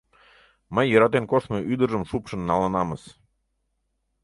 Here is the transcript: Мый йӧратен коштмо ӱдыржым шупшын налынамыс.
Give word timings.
Мый 0.75 0.85
йӧратен 0.89 1.25
коштмо 1.31 1.57
ӱдыржым 1.71 2.03
шупшын 2.09 2.41
налынамыс. 2.49 3.03